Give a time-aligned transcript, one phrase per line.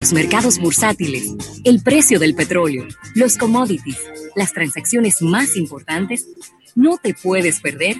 [0.00, 4.00] Los mercados bursátiles, el precio del petróleo, los commodities,
[4.36, 6.28] las transacciones más importantes,
[6.76, 7.96] no te puedes perder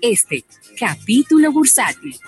[0.00, 0.46] este
[0.78, 2.18] capítulo bursátil.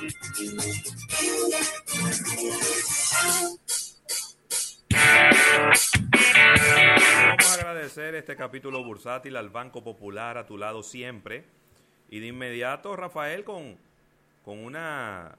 [7.27, 11.47] Vamos a agradecer este capítulo bursátil al Banco Popular a tu lado siempre.
[12.11, 13.79] Y de inmediato, Rafael, con,
[14.45, 15.39] con una,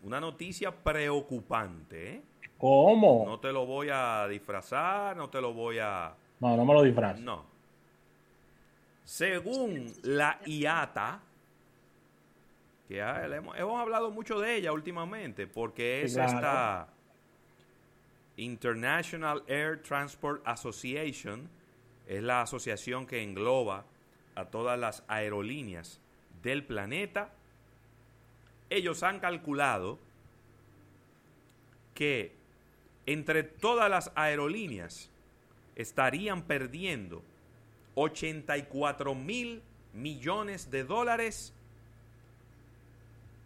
[0.00, 2.14] una noticia preocupante.
[2.14, 2.31] ¿eh?
[2.62, 3.24] ¿Cómo?
[3.26, 6.14] No te lo voy a disfrazar, no te lo voy a...
[6.38, 7.20] No, no me lo disfraces.
[7.20, 7.44] No.
[9.04, 11.20] Según la IATA,
[12.86, 16.36] que hemos, hemos hablado mucho de ella últimamente, porque es claro.
[16.36, 16.88] esta
[18.36, 21.48] International Air Transport Association,
[22.06, 23.86] es la asociación que engloba
[24.36, 26.00] a todas las aerolíneas
[26.44, 27.32] del planeta.
[28.70, 29.98] Ellos han calculado
[31.94, 32.40] que
[33.06, 35.10] entre todas las aerolíneas
[35.76, 37.22] estarían perdiendo
[37.94, 41.52] 84 mil millones de dólares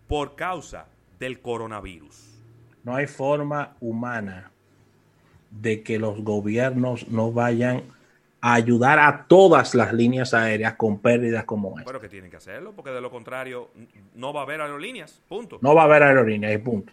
[0.08, 0.86] por causa
[1.18, 2.36] del coronavirus.
[2.84, 4.50] No hay forma humana
[5.50, 7.82] de que los gobiernos no vayan
[8.40, 11.84] a ayudar a todas las líneas aéreas con pérdidas como esta.
[11.84, 13.70] Pero que tienen que hacerlo, porque de lo contrario
[14.14, 15.20] no va a haber aerolíneas.
[15.28, 15.58] Punto.
[15.62, 16.92] No va a haber aerolíneas punto.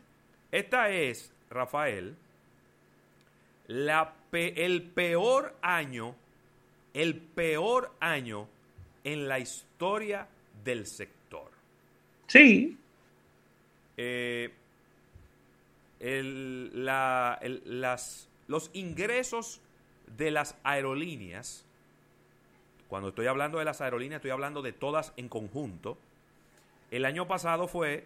[0.51, 2.15] Esta es, Rafael,
[3.67, 6.15] la pe- el peor año,
[6.93, 8.47] el peor año
[9.03, 10.27] en la historia
[10.63, 11.49] del sector.
[12.27, 12.77] Sí,
[13.95, 14.49] Eh,
[15.99, 19.61] el- la- el- las, los ingresos
[20.17, 21.63] de las aerolíneas,
[22.87, 25.97] cuando estoy hablando de las aerolíneas, estoy hablando de todas en conjunto,
[26.91, 28.05] el año pasado fue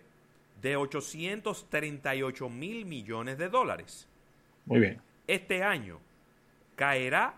[0.62, 4.08] de 838 mil millones de dólares.
[4.66, 5.02] muy bien.
[5.28, 6.00] Este año
[6.76, 7.36] caerá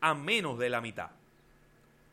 [0.00, 1.10] a menos de la mitad.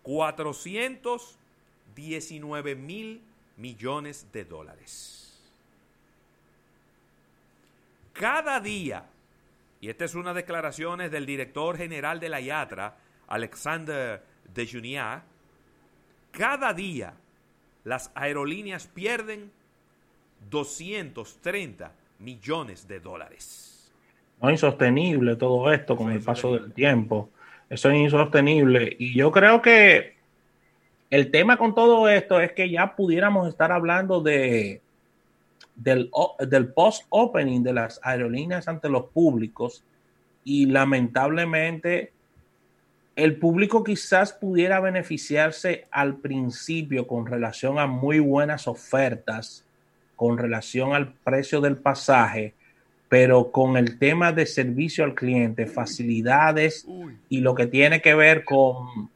[0.04, 3.22] 419 mil
[3.58, 5.42] millones de dólares.
[8.14, 9.06] Cada día,
[9.82, 12.96] y esta es una declaraciones del director general de la IATRA,
[13.28, 14.24] Alexander
[14.54, 15.24] de Juniat,
[16.32, 17.14] cada día
[17.84, 19.52] las aerolíneas pierden
[20.50, 23.75] 230 millones de dólares.
[24.42, 27.30] No es insostenible todo esto con el paso del tiempo.
[27.70, 28.96] Eso es insostenible.
[29.00, 30.16] Y yo creo que
[31.10, 34.82] el tema con todo esto es que ya pudiéramos estar hablando de
[35.76, 36.10] del,
[36.48, 39.84] del post-opening de las aerolíneas ante los públicos
[40.44, 42.14] y lamentablemente
[43.16, 49.66] el público quizás pudiera beneficiarse al principio con relación a muy buenas ofertas,
[50.16, 52.54] con relación al precio del pasaje,
[53.16, 56.86] pero con el tema de servicio al cliente, facilidades
[57.30, 59.10] y lo que tiene que ver con,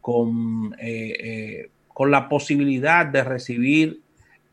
[0.00, 4.00] con, eh, eh, con la posibilidad de recibir,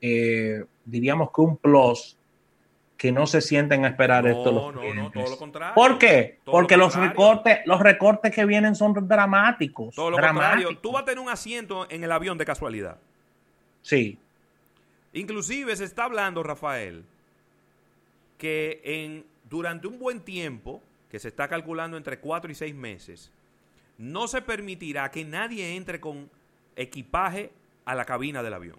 [0.01, 2.17] eh, diríamos que un plus
[2.97, 5.75] que no se sienten a esperar No, esto los no, no, todo lo contrario.
[5.75, 6.39] ¿Por qué?
[6.43, 9.93] Todo lo Porque los recortes, los recortes que vienen son dramáticos.
[9.93, 10.65] Todo lo dramáticos.
[10.65, 10.79] contrario.
[10.81, 12.97] Tú vas a tener un asiento en el avión de casualidad.
[13.83, 14.17] Sí,
[15.13, 17.03] Inclusive se está hablando, Rafael,
[18.39, 23.31] que en, durante un buen tiempo, que se está calculando entre cuatro y seis meses,
[23.99, 26.31] no se permitirá que nadie entre con
[26.75, 27.51] equipaje
[27.85, 28.77] a la cabina del avión.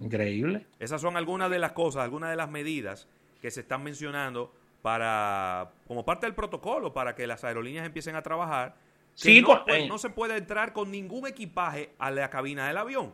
[0.00, 0.66] increíble.
[0.80, 3.06] Esas son algunas de las cosas, algunas de las medidas
[3.40, 4.52] que se están mencionando
[4.82, 8.74] para, como parte del protocolo, para que las aerolíneas empiecen a trabajar.
[9.14, 9.88] Sí, no, con- eh.
[9.88, 13.12] no se puede entrar con ningún equipaje a la cabina del avión.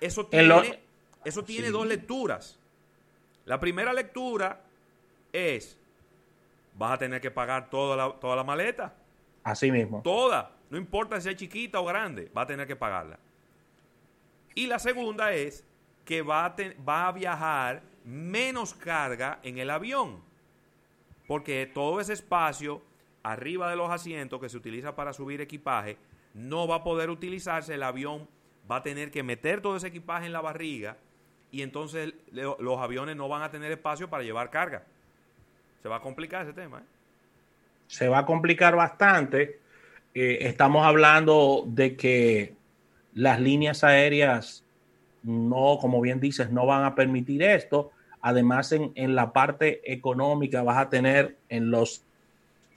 [0.00, 0.62] Eso En tiene, lo-
[1.24, 1.72] eso tiene Sí.
[1.72, 2.58] dos lecturas.
[3.46, 4.60] La primera lectura
[5.34, 5.76] es,
[6.76, 8.94] vas a tener que pagar toda la, toda la maleta,
[9.42, 10.00] Así mismo.
[10.02, 13.18] toda, no importa si es chiquita o grande, va a tener que pagarla.
[14.54, 15.64] Y la segunda es
[16.04, 20.22] que va a, te- va a viajar menos carga en el avión,
[21.26, 22.80] porque todo ese espacio
[23.22, 25.96] arriba de los asientos que se utiliza para subir equipaje
[26.34, 28.28] no va a poder utilizarse, el avión
[28.70, 30.96] va a tener que meter todo ese equipaje en la barriga
[31.50, 34.84] y entonces le- los aviones no van a tener espacio para llevar carga.
[35.84, 36.78] Se va a complicar ese tema.
[36.78, 36.94] ¿eh?
[37.88, 39.60] se va a complicar bastante.
[40.14, 42.54] Eh, estamos hablando de que
[43.12, 44.64] las líneas aéreas
[45.24, 47.90] no, como bien dices, no van a permitir esto.
[48.22, 52.02] Además, en, en la parte económica vas a tener en los,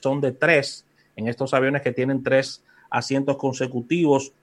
[0.01, 4.33] son de tres, en estos aviones que tienen tres asientos consecutivos,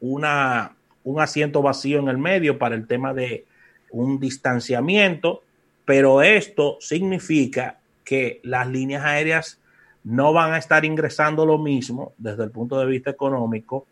[0.00, 3.44] una, un asiento vacío en el medio para el tema de
[3.90, 5.42] un distanciamiento,
[5.84, 9.60] pero esto significa que las líneas aéreas
[10.04, 13.86] no van a estar ingresando lo mismo desde el punto de vista económico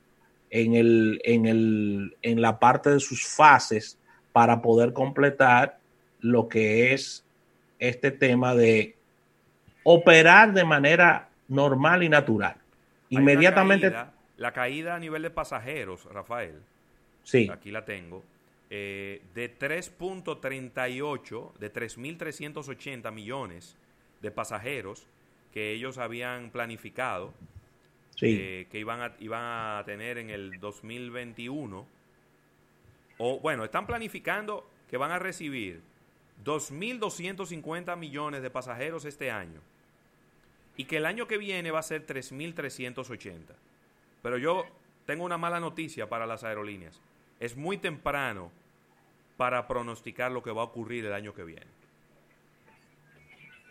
[0.51, 3.99] en, el, en, el, en la parte de sus fases
[4.33, 5.79] para poder completar
[6.21, 7.25] lo que es
[7.79, 8.95] este tema de
[9.83, 12.57] operar de manera normal y natural.
[13.09, 13.93] Inmediatamente.
[14.37, 16.61] la caída a nivel de pasajeros, Rafael.
[17.25, 17.49] Sí.
[17.53, 18.23] Aquí la tengo.
[18.71, 23.77] Eh, de 3.38, de 3.380 millones
[24.23, 25.07] de pasajeros
[25.53, 27.35] que ellos habían planificado
[28.21, 31.87] eh, que iban a, iban a tener en el 2021.
[33.19, 35.81] O bueno, están planificando que van a recibir
[36.45, 39.61] 2.250 millones de pasajeros este año
[40.77, 43.55] y que el año que viene va a ser 3.380.
[44.23, 44.65] Pero yo
[45.05, 47.01] tengo una mala noticia para las aerolíneas.
[47.41, 48.53] Es muy temprano
[49.37, 51.82] para pronosticar lo que va a ocurrir el año que viene.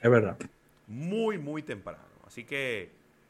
[0.01, 0.38] Es verdad.
[0.88, 2.03] Muy, muy temprano.
[2.25, 2.89] Así que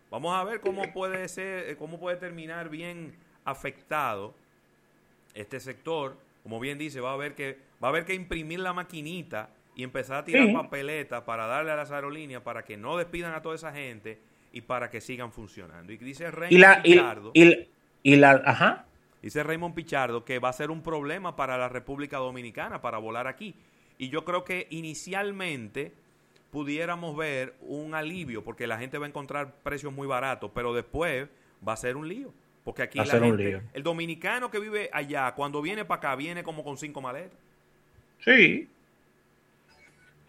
[0.09, 3.13] vamos a ver cómo puede ser, cómo puede terminar bien
[3.45, 4.33] afectado
[5.33, 6.18] este sector.
[6.44, 9.83] Como bien dice, va a haber que, va a haber que imprimir la maquinita y
[9.83, 13.56] empezar a tirar papeletas para darle a las aerolíneas para que no despidan a toda
[13.56, 14.19] esa gente
[14.51, 15.94] y para que sigan funcionando.
[15.94, 17.31] Y dice Raymond Pichardo.
[18.03, 18.85] Y, la, ajá.
[19.21, 23.27] Dice Raymond Pichardo que va a ser un problema para la República Dominicana para volar
[23.27, 23.56] aquí.
[23.97, 25.94] Y yo creo que inicialmente
[26.51, 31.27] pudiéramos ver un alivio porque la gente va a encontrar precios muy baratos, pero después
[31.68, 32.33] va a ser un lío.
[32.63, 36.63] Porque aquí la gente, el dominicano que vive allá, cuando viene para acá, viene como
[36.63, 37.39] con cinco maletas.
[38.24, 38.69] Sí,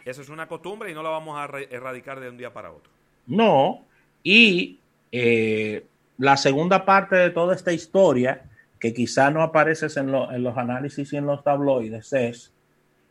[0.05, 2.91] eso es una costumbre y no la vamos a erradicar de un día para otro.
[3.27, 3.85] No,
[4.23, 4.79] y
[5.13, 5.85] eh,
[6.19, 8.43] la segunda parte de toda esta historia,
[8.81, 12.53] que quizá no aparece en, los análisis y en los tabloides, es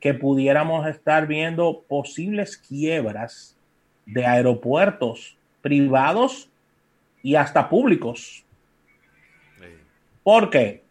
[0.01, 3.55] que pudiéramos estar viendo posibles quiebras
[4.05, 6.49] de aeropuertos privados
[7.21, 8.43] y hasta públicos.
[10.23, 10.83] ¿Por qué?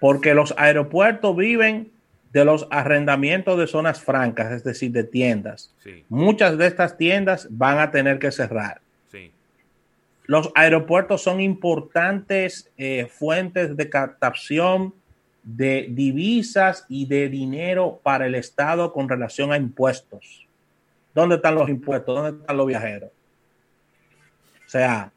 [0.00, 1.92] Porque los aeropuertos viven
[2.32, 5.72] de los arrendamientos de zonas francas, es decir, de tiendas.
[6.08, 8.80] Muchas de estas tiendas van a tener que cerrar.
[10.26, 14.94] Los aeropuertos son importantes eh, fuentes de captación
[15.44, 20.46] de divisas y de dinero para el Estado con relación a impuestos.
[21.14, 22.14] ¿Dónde están los impuestos?
[22.14, 23.10] ¿Dónde están los viajeros?
[24.66, 25.12] O sea,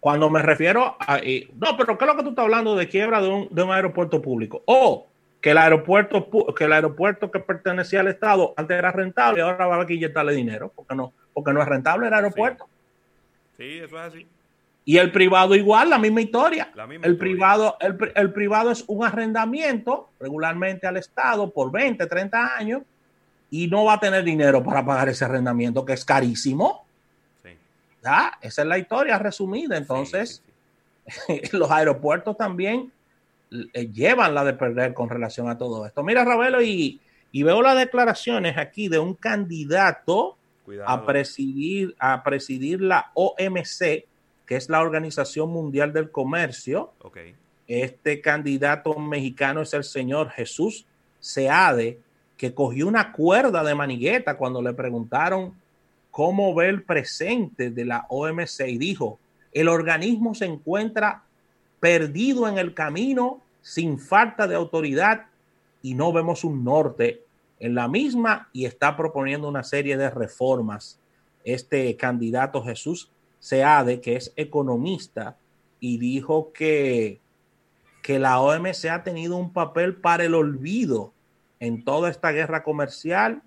[0.00, 1.20] cuando me refiero a...
[1.54, 3.70] no, pero ¿qué es lo que tú estás hablando de quiebra de un, de un
[3.70, 4.62] aeropuerto público?
[4.66, 5.06] O
[5.40, 9.66] que el aeropuerto que el aeropuerto que pertenecía al Estado antes era rentable y ahora
[9.66, 12.66] va a inyectarle dinero porque no porque no es rentable el aeropuerto.
[13.56, 14.26] Sí, eso es así.
[14.84, 16.72] Y el privado igual, la misma historia.
[17.02, 22.82] el privado el, privado es un arrendamiento regularmente al Estado por 20, 30 años
[23.50, 26.84] y no va a tener dinero para pagar ese arrendamiento que es carísimo.
[27.44, 27.50] Sí.
[28.40, 29.76] Esa es la historia resumida.
[29.76, 30.42] Entonces,
[31.52, 32.90] los aeropuertos también
[33.72, 36.02] eh, llevan la de perder con relación a todo esto.
[36.02, 37.00] Mira, Ravelo, y,
[37.32, 40.36] veo las declaraciones aquí de un candidato
[40.86, 44.06] a presidir, a presidir la OMC,
[44.52, 46.92] que es la Organización Mundial del Comercio.
[47.66, 50.84] Este candidato mexicano es el señor Jesús
[51.20, 52.00] Seade,
[52.36, 55.54] que cogió una cuerda de manigueta cuando le preguntaron
[56.10, 59.18] cómo ve el presente de la OMC y dijo,
[59.52, 61.22] el organismo se encuentra
[61.80, 65.28] perdido en el camino, sin falta de autoridad
[65.80, 67.22] y no vemos un norte
[67.58, 70.98] en la misma y está proponiendo una serie de reformas.
[71.42, 73.08] Este candidato Jesús
[73.42, 75.36] Seade, que es economista,
[75.80, 77.20] y dijo que,
[78.00, 81.12] que la OMC ha tenido un papel para el olvido
[81.58, 83.42] en toda esta guerra comercial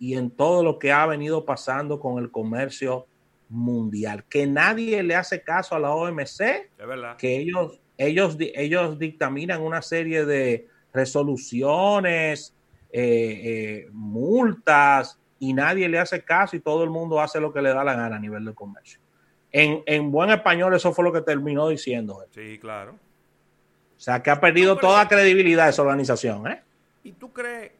[0.00, 3.06] y en todo lo que ha venido pasando con el comercio
[3.48, 6.70] mundial, que nadie le hace caso a la OMC,
[7.16, 12.56] que ellos, ellos, ellos dictaminan una serie de resoluciones,
[12.90, 17.62] eh, eh, multas, y nadie le hace caso y todo el mundo hace lo que
[17.62, 18.98] le da la gana a nivel de comercio.
[19.50, 22.24] En, buen español eso fue lo que terminó diciendo.
[22.34, 22.92] Sí, claro.
[22.92, 26.46] O sea, que ha perdido toda credibilidad esa organización.
[26.46, 26.62] ¿eh?
[27.02, 27.72] ¿Y tú crees,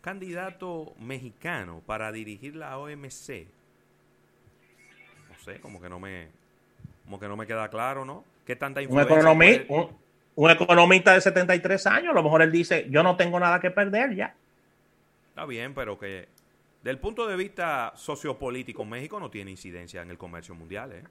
[0.00, 3.46] candidato mexicano para dirigir la OMC,
[5.62, 6.28] como que no me,
[7.04, 8.22] como que no me queda claro, ¿no?
[8.44, 9.66] ¿Qué tanta influencia?
[9.68, 9.88] Un,
[10.34, 13.70] un, economista de 73 años, a lo mejor él dice, yo no tengo nada que
[13.70, 14.34] perder ya.
[15.30, 16.28] Está bien, pero que
[16.82, 21.04] del punto de vista sociopolítico, México no tiene incidencia en el comercio mundial, ¿eh?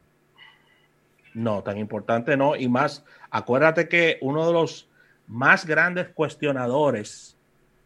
[1.34, 2.56] No, tan importante no.
[2.56, 4.90] Y más, acuérdate que uno de los
[5.28, 7.38] más grandes cuestionadores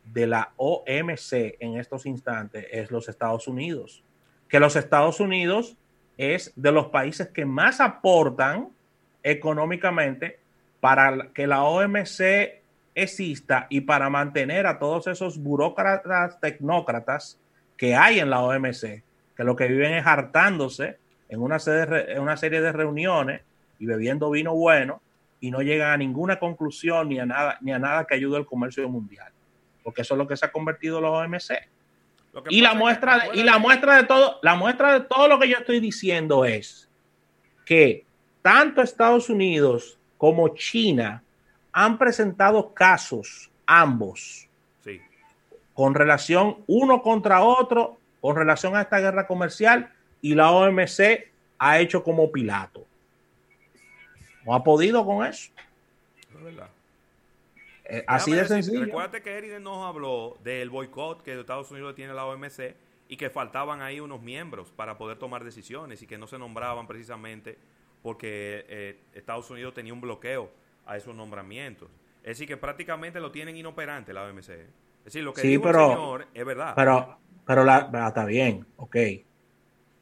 [0.05, 4.03] de la OMC en estos instantes es los Estados Unidos.
[4.47, 5.75] Que los Estados Unidos
[6.17, 8.69] es de los países que más aportan
[9.23, 10.39] económicamente
[10.79, 12.61] para que la OMC
[12.95, 17.40] exista y para mantener a todos esos burócratas, tecnócratas
[17.81, 19.01] que hay en la OMC,
[19.35, 23.41] que lo que viven es hartándose en una, serie, en una serie de reuniones
[23.79, 25.01] y bebiendo vino bueno
[25.39, 28.45] y no llegan a ninguna conclusión ni a nada, ni a nada que ayude al
[28.45, 29.31] comercio mundial.
[29.83, 31.53] Porque eso es lo que se ha convertido la OMC.
[32.49, 35.57] Y la muestra, y la muestra de todo, la muestra de todo lo que yo
[35.57, 36.87] estoy diciendo es
[37.65, 38.05] que
[38.43, 41.23] tanto Estados Unidos como China
[41.71, 44.50] han presentado casos, ambos,
[45.81, 51.79] con relación uno contra otro, con relación a esta guerra comercial, y la OMC ha
[51.79, 52.85] hecho como Pilato.
[54.45, 55.51] No ha podido con eso.
[57.85, 58.85] Eh, así de sencillo.
[58.85, 62.75] Recuerda que Eriden nos habló del boicot que Estados Unidos tiene la OMC
[63.07, 66.85] y que faltaban ahí unos miembros para poder tomar decisiones y que no se nombraban
[66.85, 67.57] precisamente
[68.03, 70.51] porque eh, Estados Unidos tenía un bloqueo
[70.85, 71.89] a esos nombramientos.
[72.21, 74.51] Es decir, que prácticamente lo tienen inoperante la OMC.
[75.01, 76.73] Es decir, lo que sí, pero, el señor es verdad.
[76.75, 78.95] Pero, pero la, está bien, ok.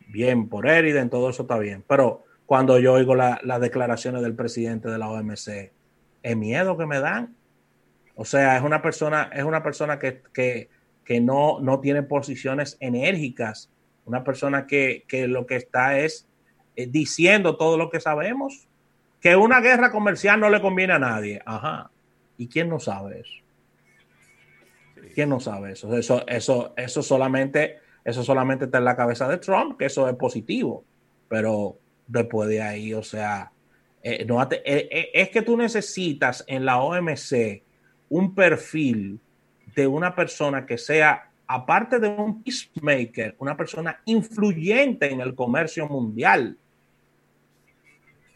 [0.08, 1.84] Bien, por Eriden, todo eso está bien.
[1.88, 5.72] Pero cuando yo oigo las declaraciones del presidente de la OMC,
[6.24, 7.36] el miedo que me dan.
[8.16, 13.72] O sea, es una persona, es una persona que, que, no, no tiene posiciones enérgicas,
[14.06, 16.28] una persona que, que lo que está es
[16.76, 18.68] eh, diciendo todo lo que sabemos
[19.22, 21.42] que una guerra comercial no le conviene a nadie.
[21.46, 21.92] Ajá.
[22.38, 23.44] ¿Y quién no sabe eso?
[25.14, 25.96] ¿Quién no sabe eso?
[25.96, 30.16] Eso, eso, eso solamente, eso solamente está en la cabeza de Trump, que eso es
[30.16, 30.84] positivo.
[31.28, 31.78] Pero
[32.08, 33.52] después de ahí, o sea,
[34.02, 37.64] eh, no, eh, eh, es que tú necesitas en la OMC
[38.10, 39.20] un perfil
[39.76, 45.88] de una persona que sea, aparte de un peacemaker, una persona influyente en el comercio
[45.88, 46.58] mundial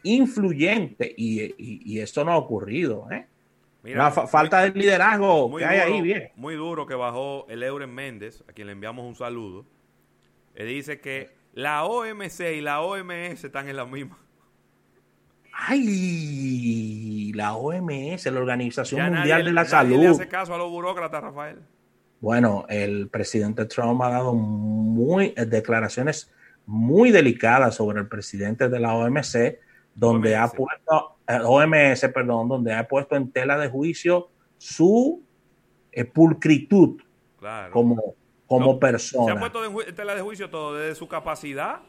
[0.04, 3.08] influyente y, esto no ha ocurrido.
[3.10, 3.26] ¿eh?
[3.84, 6.30] Mira, falta de liderazgo que hay ahí, bien.
[6.36, 9.66] Muy duro que bajó el Euren Méndez, a quien le enviamos un saludo.
[10.54, 14.18] Él dice que la OMC y la OMS están en la misma.
[15.52, 20.00] Ay, la OMS, la Organización Mundial de la Salud.
[20.00, 21.58] Le hace caso a los burócratas, Rafael.
[22.20, 26.32] Bueno, el presidente Trump ha dado muy declaraciones
[26.64, 29.58] muy delicadas sobre el presidente de la OMC
[29.94, 35.22] donde ha puesto, eh, OMS, perdón, donde ha puesto en tela de juicio su
[35.92, 37.00] eh, pulcritud
[37.70, 38.14] como,
[38.46, 39.26] como persona.
[39.26, 41.80] Se ha puesto en tela de juicio todo, desde su capacidad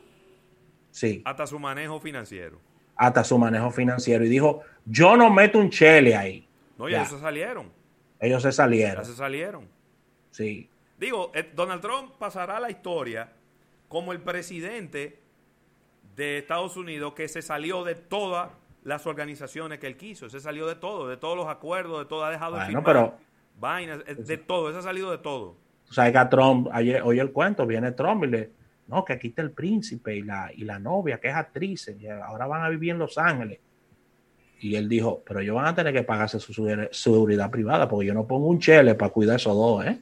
[0.92, 1.22] sí.
[1.26, 2.60] hasta su manejo financiero.
[2.96, 4.24] Hasta su manejo financiero.
[4.26, 6.48] Y dijo, yo no meto un chele ahí.
[6.78, 7.72] No, y ellos se salieron.
[8.20, 9.04] Ellos se salieron.
[9.04, 9.68] Ya se salieron.
[10.32, 10.70] Sí.
[10.98, 13.34] Digo, eh, Donald Trump pasará la historia
[13.88, 15.20] como el presidente
[16.16, 18.50] de Estados Unidos que se salió de todas
[18.84, 22.24] las organizaciones que él quiso, se salió de todo, de todos los acuerdos, de todo,
[22.24, 23.16] ha dejado de pero,
[23.60, 25.58] vainas, de todo, se ha salido de todo.
[25.90, 28.52] O sea, que a Trump, ayer, oye el cuento, viene Trump y le,
[28.88, 32.08] no, que aquí está el príncipe y la, y la novia, que es actriz, y
[32.08, 33.60] ahora van a vivir en Los Ángeles.
[34.60, 36.54] Y él dijo, pero ellos van a tener que pagarse su,
[36.92, 40.00] seguridad privada, porque yo no pongo un chele para cuidar esos dos, ¿eh?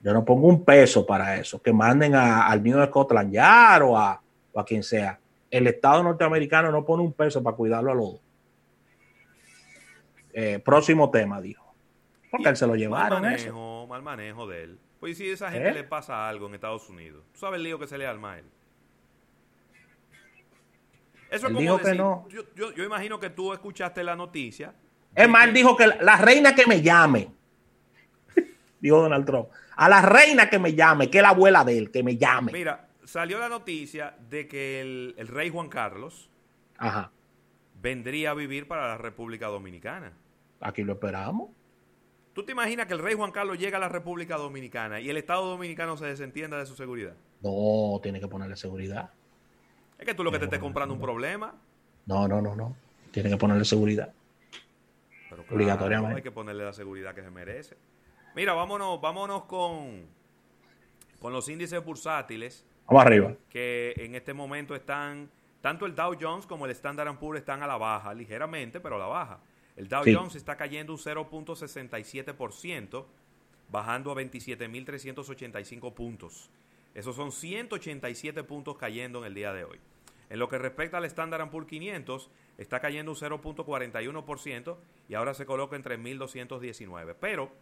[0.00, 1.60] Yo no pongo un peso para eso.
[1.60, 4.20] Que manden al New de Scotland Yard o a,
[4.54, 5.20] a quien sea.
[5.50, 8.20] El Estado norteamericano no pone un peso para cuidarlo a los
[10.32, 11.74] eh, próximo tema, dijo.
[12.30, 13.22] Porque él se lo llevaron.
[13.22, 14.78] Mal manejo, mal manejo de él.
[15.00, 15.74] Pues si a esa gente ¿Eh?
[15.74, 18.38] le pasa algo en Estados Unidos, tú sabes el lío que se le arma a
[18.38, 18.44] él.
[21.30, 22.26] Eso es como decir, no.
[22.28, 24.74] yo, yo, imagino que tú escuchaste la noticia.
[25.14, 27.30] Es más, él dijo que la, reina que me llame,
[28.80, 31.90] dijo Donald Trump, a la reina que me llame, que es la abuela de él,
[31.90, 32.52] que me llame.
[32.52, 36.28] Mira, salió la noticia de que el, rey Juan Carlos
[37.80, 40.12] vendría a vivir para la República Dominicana.
[40.60, 41.50] Aquí lo esperamos.
[42.34, 45.16] ¿Tú te imaginas que el rey Juan Carlos llega a la República Dominicana y el
[45.16, 47.14] Estado Dominicano se desentienda de su seguridad?
[47.40, 49.10] No, tiene que ponerle seguridad.
[49.98, 51.54] Es que tú lo que te estés comprando un problema.
[52.04, 52.76] No, no, no, no.
[53.10, 54.12] Tiene que ponerle seguridad.
[55.30, 56.16] Pero Obligatoriamente.
[56.16, 57.76] Hay que ponerle la seguridad que se merece.
[58.36, 60.06] Mira, vámonos, vámonos con,
[61.18, 63.34] con los índices bursátiles Vamos arriba.
[63.50, 65.28] Que en este momento están,
[65.60, 68.98] tanto el Dow Jones como el Standard Poor's están a la baja, ligeramente, pero a
[68.98, 69.40] la baja.
[69.76, 73.04] El Dow Jones está cayendo un 0.67%,
[73.70, 76.48] bajando a 27.385 puntos.
[76.94, 79.78] Esos son 187 puntos cayendo en el día de hoy.
[80.30, 84.76] En lo que respecta al Standard Poor's 500, está cayendo un 0.41%
[85.10, 87.16] y ahora se coloca en 3.219.
[87.20, 87.52] Pero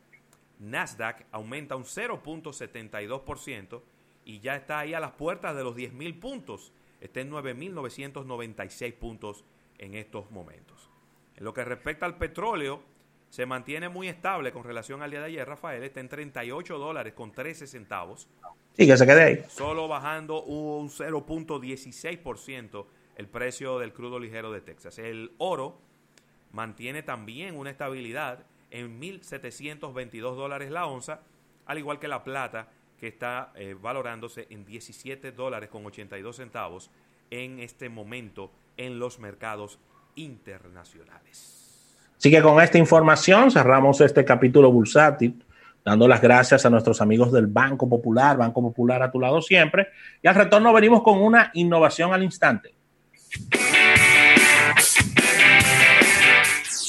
[0.60, 3.82] Nasdaq aumenta un 0.72%
[4.26, 6.72] y ya está ahí a las puertas de los 10.000 puntos.
[7.00, 9.44] Está en 9.996 puntos
[9.78, 10.90] en estos momentos.
[11.36, 12.82] En lo que respecta al petróleo,
[13.30, 15.82] se mantiene muy estable con relación al día de ayer, Rafael.
[15.84, 18.28] Está en 38 dólares con 13 centavos.
[18.72, 19.44] Sí, que se quede ahí.
[19.48, 24.98] Solo bajando un 0.16% el precio del crudo ligero de Texas.
[24.98, 25.78] El oro
[26.50, 31.20] mantiene también una estabilidad en 1.722 dólares la onza,
[31.64, 36.90] al igual que la plata, que está eh, valorándose en 17 dólares con 82 centavos
[37.30, 39.78] en este momento en los mercados
[40.14, 41.66] internacionales.
[42.16, 45.44] Así que con esta información cerramos este capítulo bursátil,
[45.84, 49.88] dando las gracias a nuestros amigos del Banco Popular, Banco Popular a tu lado siempre.
[50.22, 52.74] Y al retorno venimos con una innovación al instante.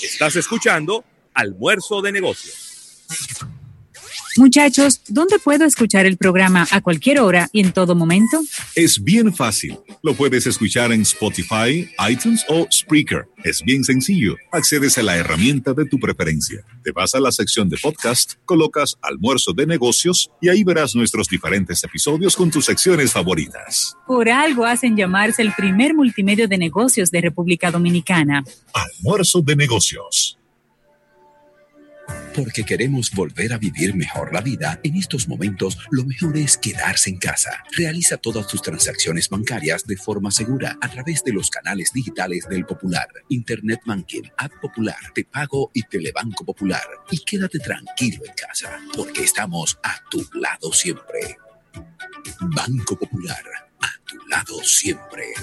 [0.01, 3.03] Estás escuchando Almuerzo de Negocios.
[4.37, 8.39] Muchachos, ¿dónde puedo escuchar el programa a cualquier hora y en todo momento?
[8.75, 9.79] Es bien fácil.
[10.03, 13.27] Lo puedes escuchar en Spotify, iTunes o Spreaker.
[13.43, 14.35] Es bien sencillo.
[14.51, 16.63] Accedes a la herramienta de tu preferencia.
[16.83, 21.27] Te vas a la sección de podcast, colocas almuerzo de negocios y ahí verás nuestros
[21.27, 23.95] diferentes episodios con tus secciones favoritas.
[24.05, 28.43] Por algo hacen llamarse el primer multimedio de negocios de República Dominicana.
[28.73, 30.36] Almuerzo de negocios
[32.37, 37.09] porque queremos volver a vivir mejor la vida, en estos momentos lo mejor es quedarse
[37.09, 37.63] en casa.
[37.75, 42.63] Realiza todas tus transacciones bancarias de forma segura a través de los canales digitales del
[42.67, 46.85] Popular, Internet Banking, App Popular, Te Pago y Telebanco Popular.
[47.09, 51.37] Y quédate tranquilo en casa, porque estamos a tu lado siempre.
[52.39, 53.43] Banco Popular,
[53.81, 55.33] a tu lado siempre.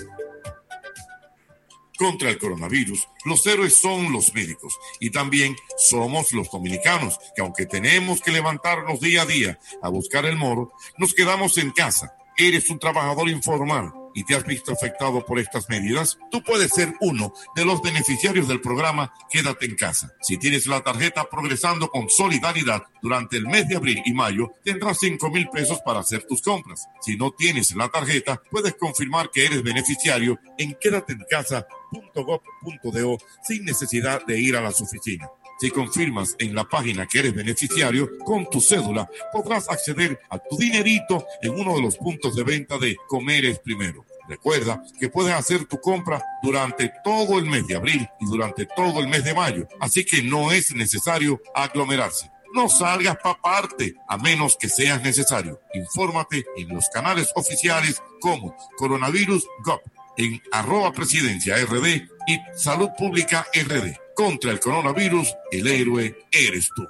[2.05, 7.65] Contra el coronavirus, los héroes son los médicos y también somos los dominicanos, que aunque
[7.65, 12.15] tenemos que levantarnos día a día a buscar el moro, nos quedamos en casa.
[12.37, 16.95] Eres un trabajador informal y te has visto afectado por estas medidas, tú puedes ser
[17.01, 20.15] uno de los beneficiarios del programa Quédate en casa.
[20.23, 24.99] Si tienes la tarjeta Progresando con Solidaridad durante el mes de abril y mayo, tendrás
[25.01, 26.87] 5 mil pesos para hacer tus compras.
[27.01, 34.39] Si no tienes la tarjeta, puedes confirmar que eres beneficiario en quédateencasa.gov.do sin necesidad de
[34.39, 35.31] ir a las oficinas.
[35.59, 40.57] Si confirmas en la página que eres beneficiario con tu cédula, podrás acceder a tu
[40.57, 44.05] dinerito en uno de los puntos de venta de Comeres Primero.
[44.29, 49.01] Recuerda que puedes hacer tu compra durante todo el mes de abril y durante todo
[49.01, 52.31] el mes de mayo, así que no es necesario aglomerarse.
[52.55, 55.61] No salgas para parte a menos que seas necesario.
[55.75, 59.81] Infórmate en los canales oficiales como Coronavirus Gov,
[60.17, 63.97] en arroba presidencia RD y Salud Pública RD.
[64.15, 66.87] Contra el coronavirus, el héroe eres tú.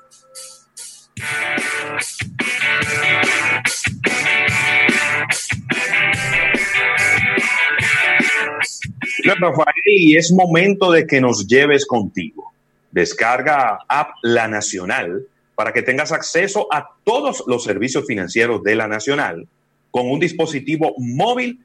[9.41, 12.53] Rafael, y es momento de que nos lleves contigo.
[12.91, 18.87] Descarga app La Nacional para que tengas acceso a todos los servicios financieros de La
[18.87, 19.49] Nacional
[19.91, 21.64] con un dispositivo móvil